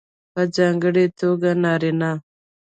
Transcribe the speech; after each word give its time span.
په 0.33 0.41
ځانګړې 0.55 1.05
توګه 1.19 1.49
نارینه 1.63 2.11